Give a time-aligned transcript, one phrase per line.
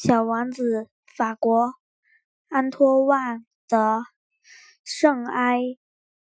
[0.00, 1.74] 小王子，法国，
[2.48, 4.02] 安托万·德·
[4.84, 5.60] 圣埃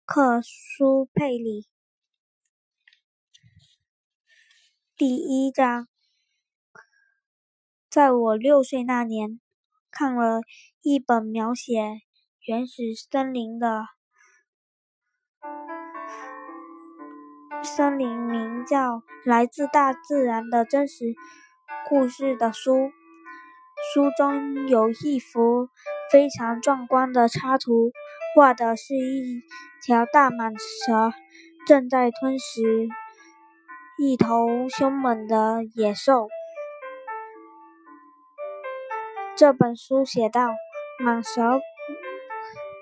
[0.04, 1.66] 克苏佩里。
[4.94, 5.88] 第一章，
[7.88, 9.40] 在我六岁那年，
[9.90, 10.42] 看了
[10.82, 12.02] 一本描写
[12.46, 13.86] 原始森林的
[17.62, 21.14] 森林，名叫《来自大自然的真实
[21.88, 22.92] 故事》的书。
[23.94, 25.68] 书中有一幅
[26.10, 27.90] 非常壮观的插图，
[28.34, 29.42] 画的是一
[29.84, 31.12] 条大蟒蛇
[31.66, 32.88] 正在吞食
[33.98, 36.28] 一头凶猛的野兽。
[39.36, 40.48] 这本书写道：
[41.04, 41.60] 蟒蛇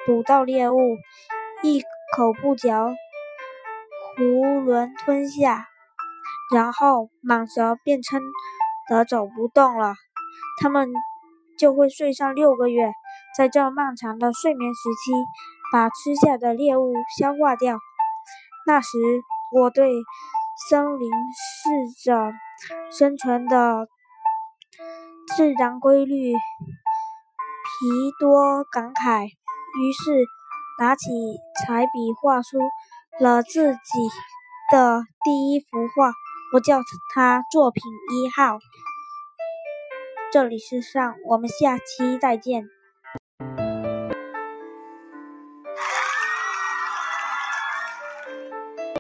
[0.07, 0.79] 捕到猎物，
[1.65, 1.83] 一
[2.15, 2.95] 口不嚼，
[4.17, 5.67] 囫囵吞下，
[6.55, 8.23] 然后蟒蛇便撑
[8.89, 9.95] 得走不动了。
[10.61, 10.93] 它们
[11.59, 12.93] 就会睡上六个月，
[13.37, 15.13] 在这漫长的睡眠时期，
[15.73, 17.79] 把吃下的猎物消化掉。
[18.67, 18.99] 那时，
[19.53, 19.91] 我对
[20.69, 22.33] 森林适者
[22.91, 23.89] 生存的
[25.37, 30.25] 自然规律颇多感慨，于是
[30.79, 31.11] 拿起
[31.65, 32.59] 彩笔画出
[33.19, 33.79] 了自己
[34.71, 35.67] 的第一幅
[35.97, 36.13] 画，
[36.53, 36.81] 我叫
[37.15, 37.83] 它作品
[38.13, 38.59] 一号。
[40.33, 42.71] 这里是上，我们下期再见。